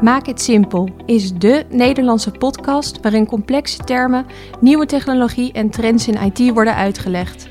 [0.00, 4.26] Maak het simpel is de Nederlandse podcast waarin complexe termen,
[4.60, 7.48] nieuwe technologie en trends in IT worden uitgelegd.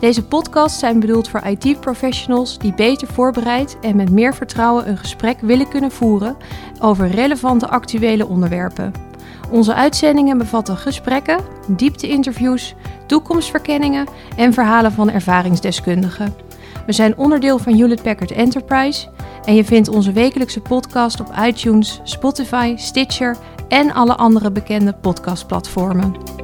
[0.00, 5.40] Deze podcasts zijn bedoeld voor IT-professionals die beter voorbereid en met meer vertrouwen een gesprek
[5.40, 6.36] willen kunnen voeren
[6.80, 8.92] over relevante actuele onderwerpen.
[9.50, 12.74] Onze uitzendingen bevatten gesprekken, diepte-interviews,
[13.06, 16.47] toekomstverkenningen en verhalen van ervaringsdeskundigen.
[16.88, 19.08] We zijn onderdeel van Hewlett Packard Enterprise
[19.44, 23.36] en je vindt onze wekelijkse podcast op iTunes, Spotify, Stitcher
[23.68, 26.37] en alle andere bekende podcastplatformen.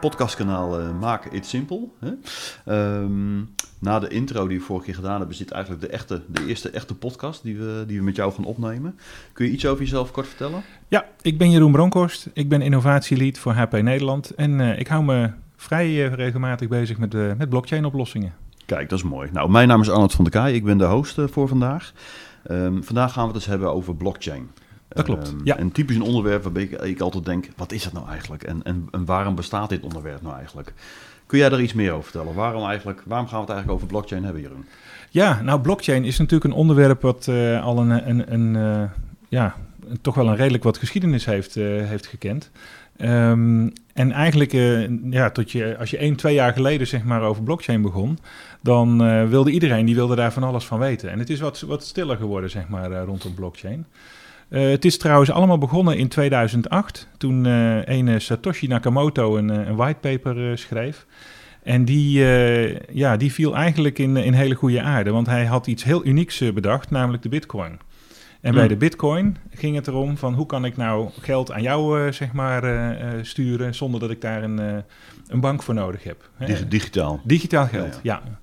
[0.00, 1.88] Podcastkanaal uh, Maak It Simple.
[1.98, 2.12] Hè?
[3.02, 6.46] Um, na de intro die we vorige keer gedaan hebben, dit eigenlijk de, echte, de
[6.46, 8.98] eerste echte podcast die we, die we met jou gaan opnemen.
[9.32, 10.62] Kun je iets over jezelf kort vertellen?
[10.88, 12.28] Ja, ik ben Jeroen Bronkhorst.
[12.32, 14.30] Ik ben innovatielead voor HP Nederland.
[14.30, 18.32] En uh, ik hou me vrij uh, regelmatig bezig met, met blockchain oplossingen.
[18.66, 19.28] Kijk, dat is mooi.
[19.32, 20.54] Nou, mijn naam is Arnold van der Kaai.
[20.54, 21.92] Ik ben de host voor vandaag.
[22.50, 24.50] Um, vandaag gaan we het dus hebben over blockchain.
[24.94, 25.58] Dat klopt, um, ja.
[25.58, 28.42] Een typisch een onderwerp waarbij ik, ik altijd denk, wat is dat nou eigenlijk?
[28.42, 30.72] En, en, en waarom bestaat dit onderwerp nou eigenlijk?
[31.26, 32.34] Kun jij daar iets meer over vertellen?
[32.34, 34.64] Waarom, eigenlijk, waarom gaan we het eigenlijk over blockchain hebben, Jeroen?
[35.10, 38.90] Ja, nou, blockchain is natuurlijk een onderwerp wat uh, al een, een, een uh,
[39.28, 39.54] ja,
[40.00, 42.50] toch wel een redelijk wat geschiedenis heeft, uh, heeft gekend.
[42.98, 44.52] Um, en eigenlijk,
[45.10, 48.18] ja, tot je, als je één, twee jaar geleden zeg maar over blockchain begon,
[48.60, 51.10] dan wilde iedereen die wilde daar van alles van weten.
[51.10, 53.86] En het is wat, wat stiller geworden zeg maar rondom blockchain.
[54.50, 59.76] Uh, het is trouwens allemaal begonnen in 2008, toen uh, een Satoshi Nakamoto een, een
[59.76, 61.06] whitepaper uh, schreef.
[61.62, 62.18] En die,
[62.92, 66.52] ja, die viel eigenlijk in, in hele goede aarde, want hij had iets heel unieks
[66.54, 67.78] bedacht, namelijk de bitcoin.
[68.40, 68.56] En mm.
[68.56, 72.32] bij de bitcoin ging het erom van hoe kan ik nou geld aan jou zeg
[72.32, 74.84] maar, sturen zonder dat ik daar een,
[75.28, 76.30] een bank voor nodig heb.
[76.38, 77.20] Dig digitaal.
[77.24, 78.22] Digitaal geld, ja.
[78.24, 78.38] ja.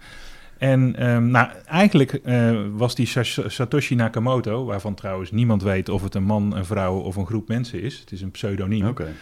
[0.62, 3.08] En um, nou, eigenlijk uh, was die
[3.48, 7.48] Satoshi Nakamoto, waarvan trouwens niemand weet of het een man, een vrouw of een groep
[7.48, 8.00] mensen is.
[8.00, 8.88] Het is een pseudoniem.
[8.88, 9.14] Okay.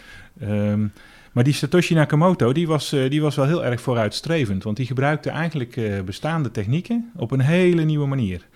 [0.42, 0.92] Um,
[1.32, 4.64] maar die Satoshi Nakamoto, die was, uh, die was wel heel erg vooruitstrevend.
[4.64, 8.48] Want die gebruikte eigenlijk uh, bestaande technieken op een hele nieuwe manier.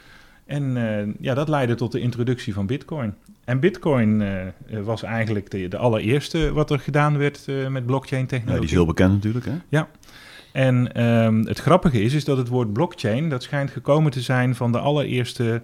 [0.45, 3.13] En ja, dat leidde tot de introductie van Bitcoin.
[3.43, 4.23] En Bitcoin
[4.83, 8.53] was eigenlijk de, de, allereerste wat er gedaan werd met blockchain technologie.
[8.53, 9.55] Ja, die is heel bekend natuurlijk, hè?
[9.69, 9.89] Ja.
[10.53, 14.56] En um, het grappige is, is dat het woord blockchain, dat schijnt gekomen te zijn
[14.56, 15.62] van de allereerste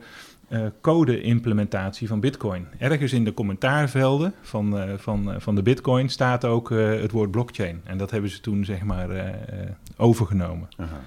[0.50, 2.68] uh, code-implementatie van Bitcoin.
[2.78, 7.32] Ergens in de commentaarvelden van, uh, van, uh, van de Bitcoin staat ook het woord
[7.32, 7.82] blockchain.
[7.84, 9.36] En dat hebben ze toen zeg maar
[9.98, 10.68] overgenomen.
[10.78, 11.02] Aha.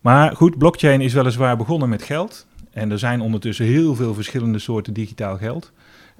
[0.00, 2.46] Maar goed, blockchain is weliswaar begonnen met geld.
[2.70, 5.72] En er zijn ondertussen heel veel verschillende soorten digitaal geld.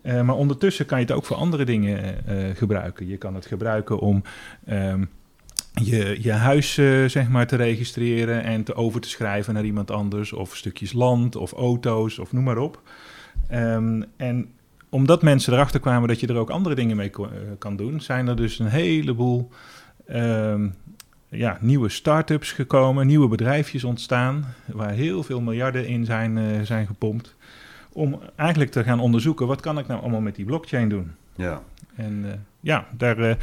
[0.03, 2.17] maar ondertussen kan je het ook voor andere dingen
[2.57, 3.07] gebruiken.
[3.07, 4.23] Je kan het gebruiken om
[4.69, 5.09] um,
[5.75, 9.91] je, je huis uh, zeg maar te registreren en te over te schrijven naar iemand
[9.91, 12.83] anders, of stukjes land, of auto's, of noem maar op.
[13.53, 14.49] Um, en
[14.89, 17.27] omdat mensen erachter kwamen dat je er ook andere dingen mee uh,
[17.59, 19.51] kan doen, zijn er dus een heleboel
[20.11, 20.75] um,
[21.29, 26.87] ja, nieuwe start-ups gekomen, nieuwe bedrijfjes ontstaan, waar heel veel miljarden in zijn, uh, zijn
[26.87, 27.37] gepompt,
[27.93, 31.11] om eigenlijk te gaan onderzoeken, wat kan ik nou allemaal met die blockchain doen?
[31.37, 31.63] Ja.
[31.95, 33.37] En ja, daar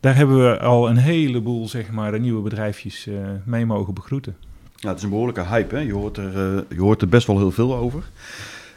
[0.00, 4.36] daar hebben we al een heleboel zeg maar, nieuwe bedrijfjes uh, mee mogen begroeten.
[4.76, 5.74] Ja, het is een behoorlijke hype.
[5.74, 5.80] Hè?
[5.80, 8.02] Je, hoort er, uh, je hoort er best wel heel veel over.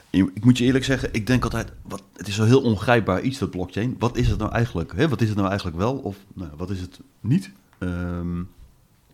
[0.09, 3.39] Ik moet je eerlijk zeggen, ik denk altijd, wat, het is zo heel ongrijpbaar iets,
[3.39, 3.95] dat blockchain.
[3.99, 4.93] Wat is het nou eigenlijk?
[4.95, 5.09] Hè?
[5.09, 7.51] Wat is het nou eigenlijk wel of nou, wat is het niet?
[7.79, 8.49] Um,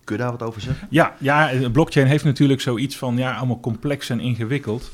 [0.04, 0.88] kun je daar wat over zeggen?
[0.90, 4.92] Ja, ja, blockchain heeft natuurlijk zoiets van, ja, allemaal complex en ingewikkeld.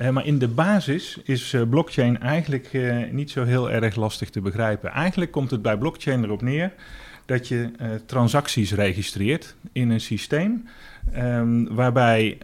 [0.00, 4.30] Uh, maar in de basis is uh, blockchain eigenlijk uh, niet zo heel erg lastig
[4.30, 4.90] te begrijpen.
[4.90, 6.72] Eigenlijk komt het bij blockchain erop neer
[7.26, 7.70] dat je
[8.06, 10.68] transacties registreert in een systeem.
[11.16, 12.38] Um, waarbij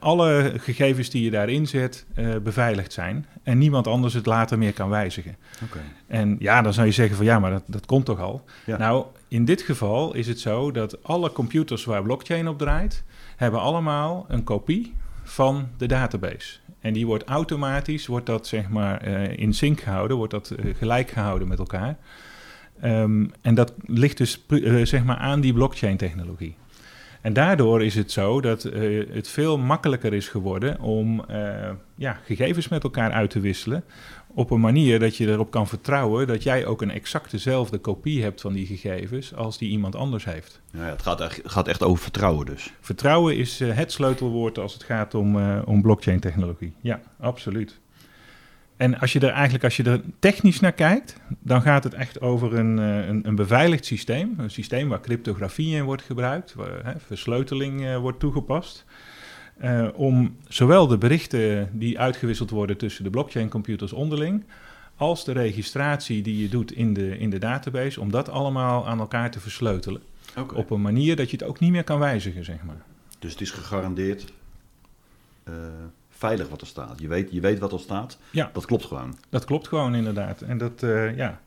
[0.00, 2.06] alle gegevens die je daarin zet
[2.42, 3.26] beveiligd zijn.
[3.42, 5.36] En niemand anders het later meer kan wijzigen.
[5.64, 5.82] Okay.
[6.06, 8.44] En ja, dan zou je zeggen van ja, maar dat, dat komt toch al.
[8.66, 8.78] Ja.
[8.78, 13.02] Nou, in dit geval is het zo dat alle computers waar blockchain op draait,
[13.36, 14.94] hebben allemaal een kopie
[15.32, 16.58] van de database.
[16.80, 20.74] En die wordt automatisch, wordt dat zeg maar uh, in sync gehouden, wordt dat uh,
[20.74, 21.96] gelijk gehouden met elkaar.
[22.84, 26.56] Um, en dat ligt dus uh, zeg maar aan die blockchain technologie.
[27.20, 28.62] En daardoor is het zo dat
[29.12, 31.24] het veel makkelijker is geworden om
[31.94, 33.84] ja, gegevens met elkaar uit te wisselen.
[34.34, 38.22] Op een manier dat je erop kan vertrouwen dat jij ook een exact dezelfde kopie
[38.22, 40.60] hebt van die gegevens als die iemand anders heeft.
[40.72, 42.72] Ja, het gaat echt, gaat echt over vertrouwen dus.
[42.80, 46.72] Vertrouwen is uh, het sleutelwoord als het gaat om, uh, om blockchain technologie.
[46.80, 47.80] Ja, absoluut.
[48.76, 52.20] En als je er eigenlijk, als je er technisch naar kijkt, dan gaat het echt
[52.20, 54.34] over een, eh, een, een beveiligd systeem.
[54.38, 58.84] Een systeem waar cryptografie in wordt gebruikt, waar hè, versleuteling uh, wordt toegepast.
[59.62, 64.44] Uh, om zowel de berichten die uitgewisseld worden tussen de blockchain-computers onderling,
[64.96, 68.98] als de registratie die je doet in de, in de database, om dat allemaal aan
[68.98, 70.02] elkaar te versleutelen.
[70.36, 70.58] Okay.
[70.58, 72.82] Op een manier dat je het ook niet meer kan wijzigen, zeg maar.
[73.18, 74.32] Dus het is gegarandeerd
[75.48, 75.54] uh,
[76.10, 77.00] veilig wat er staat.
[77.00, 78.18] Je weet, je weet wat er staat.
[78.30, 78.50] Ja.
[78.52, 79.18] Dat klopt gewoon.
[79.28, 80.40] Dat klopt gewoon, inderdaad.
[80.40, 81.40] En dat, uh, ja.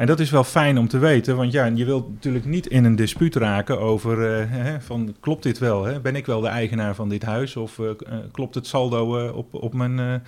[0.00, 2.84] En dat is wel fijn om te weten, want ja, je wilt natuurlijk niet in
[2.84, 5.84] een dispuut raken over, hè, van klopt dit wel?
[5.84, 6.00] Hè?
[6.00, 7.56] Ben ik wel de eigenaar van dit huis?
[7.56, 7.90] Of uh,
[8.32, 10.22] klopt het saldo op, op mijn,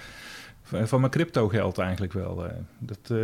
[0.62, 2.46] van mijn crypto geld eigenlijk wel?
[2.78, 3.18] dat,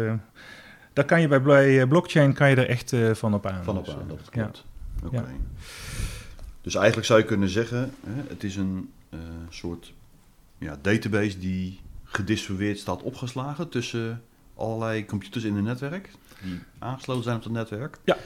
[0.93, 3.65] daar kan je bij, bij blockchain kan je er echt van op aan.
[3.65, 4.65] Van op aan, dat klopt.
[5.01, 5.06] Ja.
[5.06, 5.17] Oké.
[5.17, 5.31] Okay.
[5.31, 5.37] Ja.
[6.61, 8.91] Dus eigenlijk zou je kunnen zeggen, hè, het is een
[9.49, 9.93] soort
[10.59, 14.23] ja, database die gedistribueerd staat opgeslagen tussen
[14.55, 16.11] allerlei computers in het netwerk
[16.43, 17.99] die aangesloten zijn op het netwerk.
[18.05, 18.17] Ja,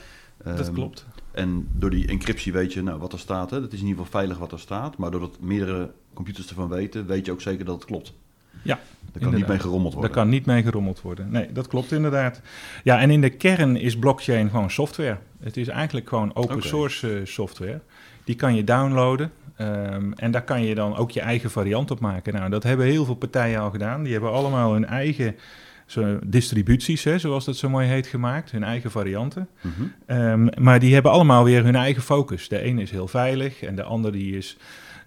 [0.43, 1.05] dat um, klopt.
[1.31, 3.49] En door die encryptie weet je nou, wat er staat.
[3.49, 3.61] Hè.
[3.61, 4.97] Dat is in ieder geval veilig wat er staat.
[4.97, 8.13] Maar doordat meerdere computers ervan weten, weet je ook zeker dat het klopt.
[8.61, 8.79] Ja,
[9.11, 10.11] Daar kan niet mee gerommeld worden.
[10.11, 11.31] Daar kan niet mee gerommeld worden.
[11.31, 12.41] Nee, dat klopt inderdaad.
[12.83, 15.17] Ja, en in de kern is blockchain gewoon software.
[15.39, 16.69] Het is eigenlijk gewoon open okay.
[16.69, 17.81] source uh, software.
[18.23, 19.31] Die kan je downloaden.
[19.57, 22.33] Um, en daar kan je dan ook je eigen variant op maken.
[22.33, 24.03] Nou, dat hebben heel veel partijen al gedaan.
[24.03, 25.35] Die hebben allemaal hun eigen
[25.85, 28.51] zo, distributies, hè, zoals dat zo mooi heet, gemaakt.
[28.51, 29.47] Hun eigen varianten.
[29.61, 30.17] Mm -hmm.
[30.17, 32.47] um, maar die hebben allemaal weer hun eigen focus.
[32.47, 34.57] De ene is heel veilig en de andere die is,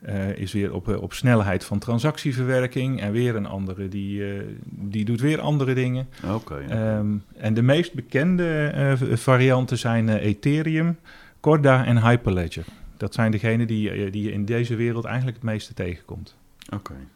[0.08, 3.00] uh, is weer op, op snelheid van transactieverwerking.
[3.00, 6.08] En weer een andere die, uh, die doet weer andere dingen.
[6.34, 10.98] Okay, um, en de meest bekende uh, varianten zijn Ethereum,
[11.40, 12.64] Corda en Hyperledger.
[12.96, 16.36] Dat zijn degenen die, die je in deze wereld eigenlijk het meeste tegenkomt.
[16.66, 16.76] Oké.
[16.76, 17.06] Okay.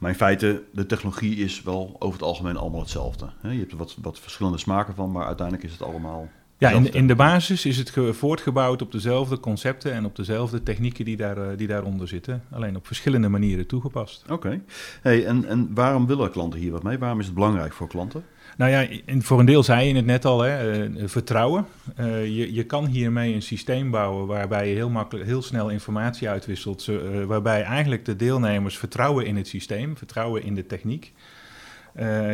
[0.00, 3.30] Maar in feite, de technologie is wel over het algemeen allemaal hetzelfde.
[3.42, 6.28] Je hebt er wat, wat verschillende smaken van, maar uiteindelijk is het allemaal.
[6.60, 11.04] Ja, in, in de basis is het voortgebouwd op dezelfde concepten en op dezelfde technieken
[11.04, 12.42] die, daar, die daaronder zitten.
[12.50, 14.22] Alleen op verschillende manieren toegepast.
[14.22, 14.32] Oké.
[14.32, 14.62] Okay.
[15.02, 16.98] Hey, en, en waarom willen klanten hier wat mee?
[16.98, 18.24] Waarom is het belangrijk voor klanten?
[18.56, 18.86] Nou ja,
[19.18, 21.66] voor een deel zei je het net al, hè, uh, vertrouwen.
[22.00, 26.28] Uh, je, je kan hiermee een systeem bouwen waarbij je heel, makkelijk, heel snel informatie
[26.28, 26.86] uitwisselt.
[26.86, 31.12] Uh, waarbij eigenlijk de deelnemers vertrouwen in het systeem, vertrouwen in de techniek.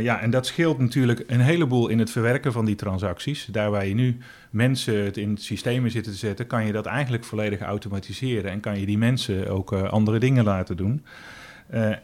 [0.01, 3.49] Ja, en dat scheelt natuurlijk een heleboel in het verwerken van die transacties.
[3.51, 4.19] Daar waar je nu
[4.51, 8.51] mensen het in systemen zitten te zetten, kan je dat eigenlijk volledig automatiseren.
[8.51, 11.05] En kan je die mensen ook andere dingen laten doen.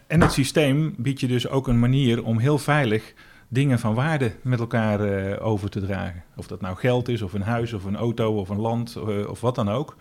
[0.07, 3.15] en het systeem biedt je dus ook een manier om heel veilig
[3.49, 6.23] dingen van waarde met elkaar over te dragen.
[6.37, 8.97] Of dat nou geld is, of een huis, of een auto, of een land,
[9.29, 9.97] of wat dan ook.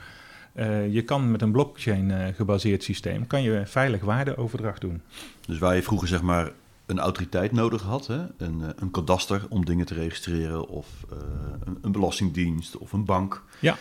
[0.89, 5.01] Je kan met een blockchain gebaseerd systeem kan je veilig waardeoverdracht doen.
[5.47, 6.51] Dus waar je vroeger zeg maar
[6.91, 8.19] een autoriteit nodig had, hè?
[8.37, 10.87] Een, een kadaster om dingen te registreren, of
[11.65, 13.43] een, een, belastingdienst of een bank.
[13.59, 13.77] Ja.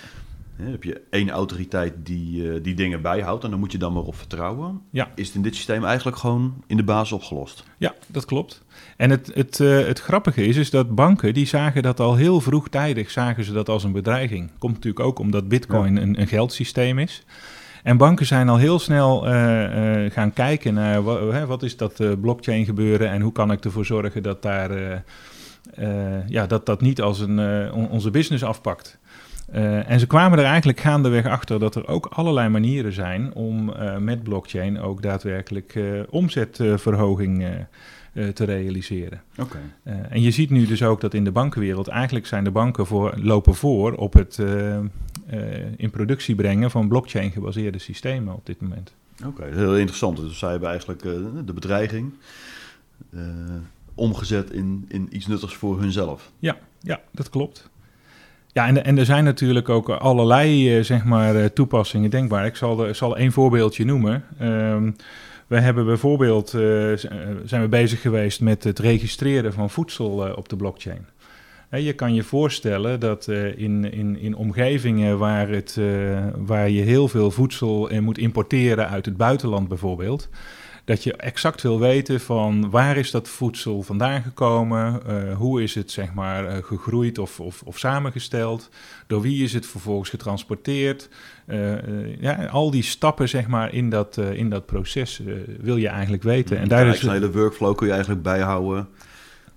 [0.57, 3.93] Dan heb je één autoriteit die, uh, die dingen bijhoudt en dan moet je dan
[3.93, 4.81] maar op vertrouwen.
[4.91, 5.11] Ja.
[5.15, 7.65] Is het in dit systeem eigenlijk gewoon in de basis opgelost?
[7.79, 8.62] Ja, dat klopt.
[8.97, 12.41] En het, het, uh, het grappige is, is dat banken die zagen dat al heel
[12.41, 14.51] vroegtijdig zagen ze dat als een bedreiging.
[14.59, 16.01] Komt natuurlijk ook omdat bitcoin ja.
[16.01, 17.25] een, een geldsysteem is.
[17.82, 22.00] En banken zijn al heel snel uh, uh, gaan kijken naar wat, wat is dat
[22.00, 25.02] uh, blockchain gebeuren en hoe kan ik ervoor zorgen dat daar,
[26.26, 27.38] ja, dat, dat niet als een,
[27.73, 28.99] on, onze business afpakt.
[29.87, 34.23] En ze kwamen er eigenlijk gaandeweg achter dat er ook allerlei manieren zijn om met
[34.23, 37.47] blockchain ook daadwerkelijk omzetverhoging
[38.35, 39.23] te realiseren.
[39.38, 39.61] Okay.
[40.09, 43.14] en je ziet nu dus ook dat in de bankenwereld eigenlijk zijn de banken voor,
[43.16, 44.38] lopen voor op het
[45.76, 48.94] in productie brengen van blockchain gebaseerde systemen op dit moment.
[49.18, 50.16] Oké, okay, heel interessant.
[50.16, 51.02] Dus zij hebben eigenlijk
[51.46, 52.12] de bedreiging
[53.94, 56.30] omgezet in, in iets nuttigs voor hunzelf.
[56.38, 57.70] Ja, ja dat klopt.
[58.52, 62.46] Ja, en, en er zijn natuurlijk ook allerlei zeg maar, toepassingen denkbaar.
[62.46, 64.25] Ik zal, er, zal één voorbeeldje noemen.
[64.42, 64.96] Um,
[65.46, 66.60] we hebben bijvoorbeeld, uh,
[67.44, 71.06] zijn we bezig geweest met het registreren van voedsel op de blockchain.
[71.71, 75.81] Je kan je voorstellen dat in, in, in omgevingen waar, het,
[76.37, 80.29] waar je heel veel voedsel moet importeren uit het buitenland bijvoorbeeld
[80.91, 85.75] dat je exact wil weten van waar is dat voedsel vandaan gekomen, uh, hoe is
[85.75, 88.71] het zeg maar uh, gegroeid of, of, of, samengesteld,
[89.07, 91.09] door wie is het vervolgens getransporteerd.
[91.47, 95.23] Uh, ja, al die stappen zeg maar in dat, in dat proces
[95.61, 96.59] wil je eigenlijk weten.
[96.59, 98.89] En daar is een hele workflow kun je eigenlijk bijhouden.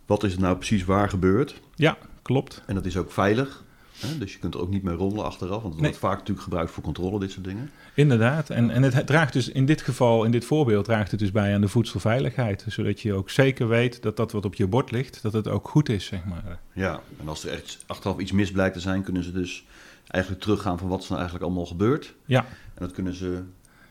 [0.06, 1.62] Wat is het nou precies waar gebeurt?
[1.84, 2.62] Ja, klopt.
[2.66, 3.64] En dat is ook veilig.
[4.00, 4.18] Hè?
[4.18, 5.82] Dus je kunt er ook niet mee rommelen achteraf, want het Nee.
[5.84, 7.72] wordt vaak natuurlijk gebruikt voor controle, dit soort dingen.
[7.94, 8.50] Inderdaad.
[8.50, 11.54] En, en het draagt dus in dit geval, in dit voorbeeld, draagt het dus bij
[11.54, 12.66] aan de voedselveiligheid.
[12.68, 15.70] Zodat je ook zeker weet dat dat wat op je bord ligt, dat het ook
[15.70, 16.60] goed is, zeg maar.
[16.74, 19.66] Ja, en als er echt achteraf iets mis blijkt te zijn, kunnen ze dus
[20.08, 22.14] eigenlijk teruggaan van wat is nou eigenlijk allemaal gebeurd.
[22.26, 22.40] Ja.
[22.74, 23.44] En dat kunnen ze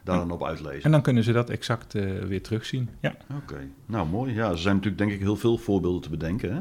[0.05, 0.83] daar dan op uitlezen.
[0.83, 2.89] En dan kunnen ze dat exact eh, weer terugzien.
[3.01, 3.15] Ja.
[3.37, 4.35] Oké, nou mooi.
[4.35, 6.55] Ja, er zijn natuurlijk denk ik heel veel voorbeelden te bedenken.
[6.55, 6.61] Hè?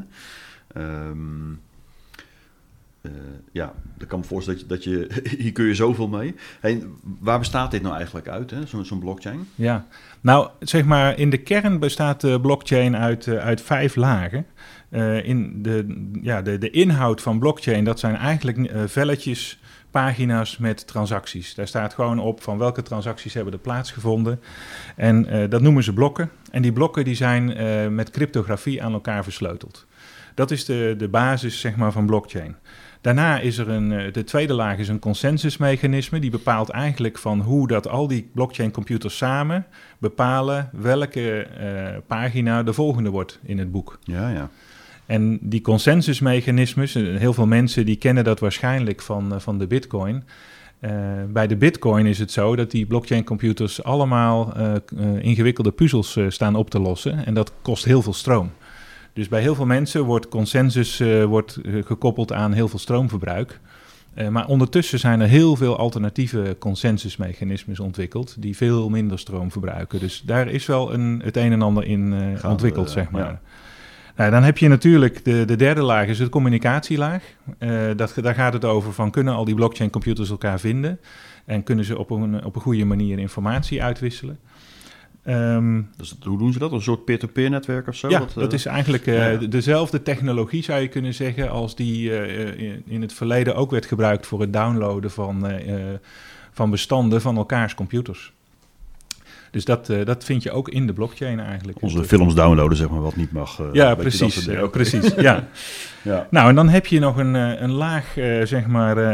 [0.74, 1.52] Ehm,
[3.02, 3.10] eh,
[3.52, 6.34] ja, ik kan me voorstellen dat je, dat je hier kun je zoveel mee.
[6.60, 6.82] Hey,
[7.18, 8.54] waar bestaat dit nou eigenlijk uit?
[8.64, 9.48] Zo'n zo'n blockchain?
[9.54, 9.86] Ja,
[10.20, 14.46] nou zeg maar in de kern bestaat de blockchain uit, eh, uit vijf lagen.
[14.88, 19.60] Eh, in de, ja, de, de inhoud van blockchain, dat zijn eigenlijk velletjes,
[19.90, 21.54] pagina's met transacties.
[21.54, 24.40] Daar staat gewoon op van welke transacties hebben er plaatsgevonden.
[24.96, 26.30] En dat noemen ze blokken.
[26.50, 27.44] En die blokken die zijn
[27.94, 29.86] met cryptografie aan elkaar versleuteld.
[30.34, 32.56] Dat is de, de basis zeg maar, van blockchain.
[33.02, 36.20] Daarna is er een, eh, de tweede laag is een consensusmechanisme.
[36.20, 39.66] Die bepaalt eigenlijk van hoe dat al die blockchain computers samen
[39.98, 43.98] bepalen welke eh, pagina de volgende wordt in het boek.
[44.02, 44.50] Ja, ja.
[45.06, 50.24] En die consensusmechanismes, eh, heel veel mensen die kennen dat waarschijnlijk van, van de bitcoin.
[51.28, 54.54] Bij de bitcoin is het zo dat die blockchain computers allemaal
[55.20, 57.26] ingewikkelde puzzels staan op te lossen.
[57.26, 58.50] En dat kost heel veel stroom.
[59.12, 63.60] Dus bij heel veel mensen wordt consensus eh, wordt, eh, gekoppeld aan heel veel stroomverbruik.
[64.14, 70.00] Eh, maar ondertussen zijn er heel veel alternatieve consensusmechanismes ontwikkeld die veel minder stroom verbruiken.
[70.00, 72.14] Dus daar is wel een, het een en ander in
[72.44, 73.24] ontwikkeld, zeg maar.
[73.24, 73.40] ja.
[74.16, 77.22] Nou, dan heb je natuurlijk de, de derde laag, is de communicatielaag.
[77.96, 81.00] Dat, daar gaat het over van kunnen al die blockchain computers elkaar vinden
[81.44, 84.38] en kunnen ze op een, op een goede manier informatie uitwisselen.
[85.22, 86.72] Ehm, Dus hoe doen ze dat?
[86.72, 88.08] Een soort peer-to-peer netwerk of zo?
[88.08, 92.16] ja, dat eh, is eigenlijk eh, ja, dezelfde technologie zou je kunnen zeggen als die
[92.18, 95.46] eh, in- in het verleden ook werd gebruikt voor het downloaden van,
[96.52, 98.32] van bestanden van elkaars computers.
[99.50, 101.82] Dus dat, dat vind je ook in de blockchain eigenlijk.
[101.82, 103.62] Onze films downloaden, zeg maar, wat niet mag.
[103.72, 104.48] ja, dat precies.
[104.70, 105.48] precies ja.
[106.02, 106.26] Ja.
[106.30, 108.12] Nou, en dan heb je nog een, een laag,
[108.44, 109.04] zeg maar,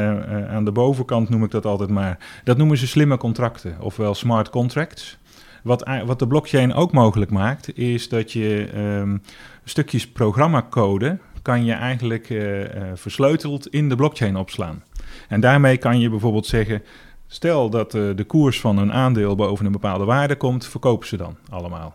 [0.48, 2.18] aan de bovenkant noem ik dat altijd maar.
[2.44, 5.18] Dat noemen ze slimme contracten, ofwel smart contracts.
[5.62, 9.16] Wat, wat de blockchain ook mogelijk maakt, is dat je ehm,
[9.64, 14.82] stukjes programmacode kan je eigenlijk eh, eh, versleuteld in de blockchain opslaan.
[15.28, 16.82] En daarmee kan je bijvoorbeeld zeggen,
[17.28, 21.16] stel dat eh, de koers van een aandeel boven een bepaalde waarde komt, verkopen ze
[21.16, 21.94] dan allemaal.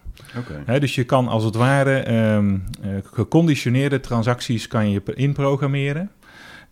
[0.80, 6.12] Dus je kan als het ware ehm, eh, geconditioneerde transacties kan je inprogrammeren.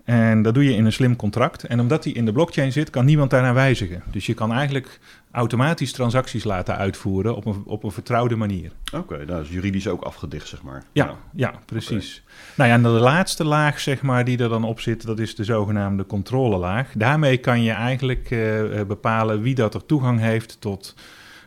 [0.03, 1.63] En dat doe je in een slim contract.
[1.63, 4.03] En omdat die in de blockchain zit, kan niemand daarnaar wijzigen.
[4.11, 4.99] Dus je kan eigenlijk
[5.31, 8.71] automatisch transacties laten uitvoeren op een, op een vertrouwde manier.
[8.93, 10.83] Oké, dat is juridisch ook afgedicht, zeg maar.
[10.91, 12.23] Ja, ja, precies.
[12.55, 15.35] Nou ja, en de laatste laag, zeg maar, die er dan op zit, dat is
[15.35, 16.91] de zogenaamde controlelaag.
[16.95, 20.95] Daarmee kan je eigenlijk eh, eh, bepalen wie dat er toegang heeft tot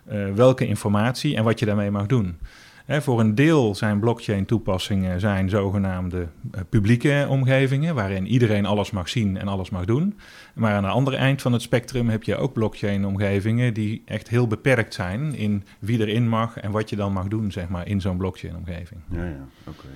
[0.05, 2.39] eh, welke informatie en wat je daarmee mag doen.
[2.85, 9.09] Hè, voor een deel zijn blockchain-toepassingen zijn zogenaamde eh, publieke omgevingen, waarin iedereen alles mag
[9.09, 10.19] zien en alles mag doen.
[10.55, 14.47] Maar aan de andere eind van het spectrum heb je ook blockchain-omgevingen die echt heel
[14.47, 18.01] beperkt zijn in wie erin mag en wat je dan mag doen, zeg maar, in
[18.01, 19.01] zo'n blockchain-omgeving.
[19.11, 19.87] Ja, ja, oké.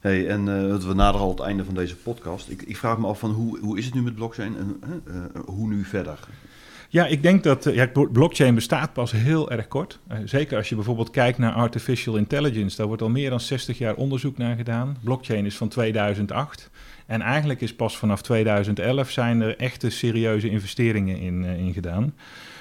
[0.00, 2.48] Hey, en eh, we naderen al het einde van deze podcast.
[2.48, 5.42] Ik, ik vraag me af van hoe, hoe is het nu met blockchain en eh,
[5.44, 6.18] hoe nu verder?
[6.90, 9.98] Ja, ik denk dat eh, ja, blo- blockchain bestaat pas heel erg kort.
[10.06, 12.76] Eh, zeker als je bijvoorbeeld kijkt naar artificial intelligence.
[12.76, 14.96] Daar wordt al meer dan 60 jaar onderzoek naar gedaan.
[15.02, 16.70] Blockchain is van 2008.
[17.06, 22.14] En eigenlijk is pas vanaf 2011 zijn er echte serieuze investeringen in, eh, in gedaan.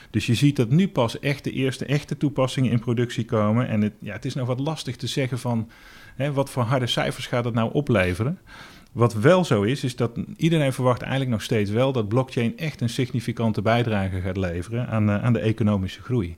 [0.10, 3.68] Dus je ziet dat nu pas echt de eerste echte toepassingen in productie komen.
[3.68, 5.70] En het, ja, het is nog wat lastig te zeggen van
[6.16, 8.40] hè, wat voor harde cijfers gaat het nou opleveren.
[8.98, 12.82] Wat wel zo is, is dat iedereen verwacht eigenlijk nog steeds wel dat blockchain echt
[12.82, 16.38] een significante bijdrage gaat leveren aan, eh, aan de economische groei.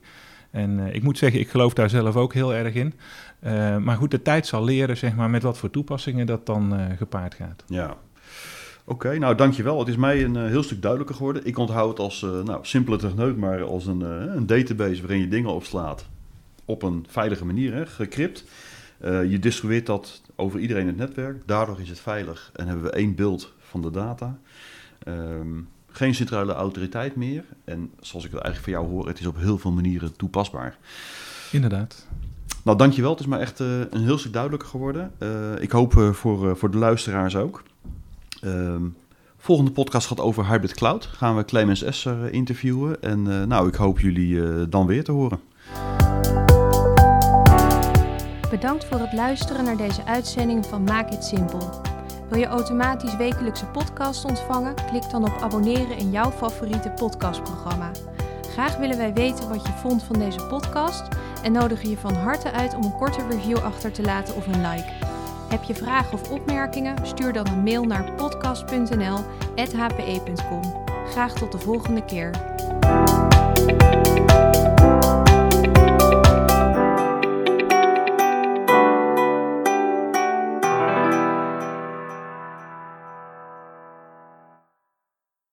[0.50, 2.94] En eh, ik moet zeggen, ik geloof daar zelf ook heel erg in.
[3.38, 6.74] Eh, maar goed, de tijd zal leren zeg maar, met wat voor toepassingen dat dan
[6.96, 7.64] gepaard gaat.
[7.66, 7.96] Ja.
[8.84, 9.78] Oké, nou dankjewel.
[9.78, 11.46] Het is mij een heel stuk duidelijker geworden.
[11.46, 14.00] Ik onthoud het als, nou, simpele techneut, maar als een,
[14.36, 16.06] een database waarin je dingen opslaat.
[16.64, 18.44] Op een veilige manier, gecrypt.
[19.00, 21.42] Eh, je distribueert dat over iedereen in het netwerk.
[21.46, 24.38] Daardoor is het veilig en hebben we één beeld van de data.
[24.98, 27.44] Ehm, geen centrale autoriteit meer.
[27.64, 30.78] En zoals ik het eigenlijk van jou hoor, het is op heel veel manieren toepasbaar.
[31.52, 32.06] Inderdaad.
[32.64, 33.10] Nou, dankjewel.
[33.10, 35.12] Het is me echt eh, een heel stuk duidelijker geworden.
[35.18, 35.28] Eh,
[35.60, 37.62] ik hoop voor, voor de luisteraars ook.
[38.40, 38.82] Ehm,
[39.36, 41.06] volgende podcast gaat over Hybrid Cloud.
[41.06, 43.02] Gaan we Clemens Esser interviewen.
[43.02, 45.40] En nou, ik hoop jullie dan weer te horen.
[48.50, 51.70] Bedankt voor het luisteren naar deze uitzending van Maak het Simpel.
[52.28, 54.74] Wil je automatisch wekelijkse podcast ontvangen?
[54.74, 57.90] Klik dan op abonneren in jouw favoriete podcastprogramma.
[58.52, 61.08] Graag willen wij weten wat je vond van deze podcast
[61.42, 64.68] en nodigen je van harte uit om een korte review achter te laten of een
[64.68, 64.92] like.
[65.48, 67.06] Heb je vragen of opmerkingen?
[67.06, 70.84] Stuur dan een mail naar podcast.nl@hpe.com.
[71.06, 72.49] Graag tot de volgende keer.